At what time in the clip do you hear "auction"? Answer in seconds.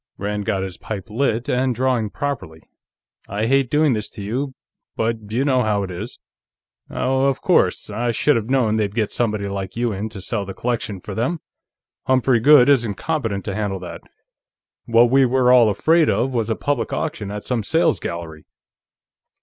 16.91-17.29